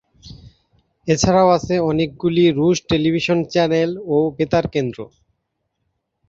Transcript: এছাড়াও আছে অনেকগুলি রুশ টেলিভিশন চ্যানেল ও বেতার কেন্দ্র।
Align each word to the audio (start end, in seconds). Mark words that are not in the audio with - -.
এছাড়াও 1.07 1.49
আছে 1.57 1.73
অনেকগুলি 1.89 2.43
রুশ 2.51 2.77
টেলিভিশন 2.89 3.39
চ্যানেল 3.53 3.89
ও 4.07 4.35
বেতার 4.37 4.65
কেন্দ্র। 4.73 4.99